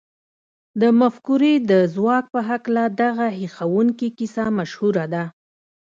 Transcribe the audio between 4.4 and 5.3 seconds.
مشهوره ده.